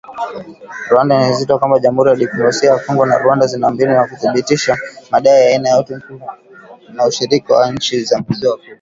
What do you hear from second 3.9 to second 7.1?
za kuthibitisha madai ya aina yoyote chini ya